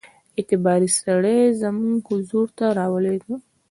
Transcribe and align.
اعتباري 0.37 0.89
سړی 1.01 1.39
زموږ 1.61 1.99
حضور 2.11 2.47
ته 2.57 2.65
را 2.77 2.85
ولېږه. 2.93 3.35